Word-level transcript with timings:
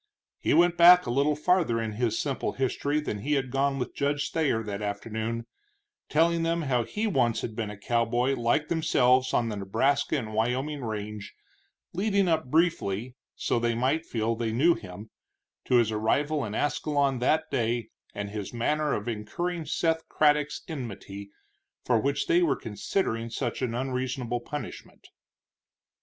He 0.39 0.55
went 0.55 0.77
back 0.77 1.05
a 1.05 1.11
little 1.11 1.35
farther 1.35 1.79
in 1.79 1.91
his 1.91 2.17
simple 2.19 2.53
history 2.53 2.99
than 3.01 3.19
he 3.19 3.33
had 3.33 3.51
gone 3.51 3.77
with 3.77 3.93
Judge 3.93 4.31
Thayer 4.31 4.63
that 4.63 4.81
afternoon, 4.81 5.45
telling 6.09 6.41
them 6.41 6.63
how 6.63 6.85
he 6.85 7.05
once 7.05 7.41
had 7.41 7.55
been 7.55 7.69
a 7.69 7.77
cowboy 7.77 8.33
like 8.33 8.67
themselves 8.67 9.31
on 9.31 9.49
the 9.49 9.57
Nebraska 9.57 10.17
and 10.17 10.33
Wyoming 10.33 10.83
range, 10.83 11.35
leading 11.93 12.27
up 12.27 12.45
briefly, 12.49 13.15
so 13.35 13.59
they 13.59 13.75
might 13.75 14.03
feel 14.07 14.35
they 14.35 14.51
knew 14.51 14.73
him, 14.73 15.11
to 15.65 15.75
his 15.75 15.91
arrival 15.91 16.43
in 16.45 16.55
Ascalon 16.55 17.19
that 17.19 17.51
day, 17.51 17.89
and 18.15 18.31
his 18.31 18.51
manner 18.51 18.93
of 18.93 19.07
incurring 19.07 19.67
Seth 19.67 20.09
Craddock's 20.09 20.63
enmity, 20.67 21.29
for 21.85 21.99
which 21.99 22.25
they 22.25 22.41
were 22.41 22.55
considering 22.59 23.29
such 23.29 23.61
an 23.61 23.75
unreasonable 23.75 24.39
punishment. 24.39 25.09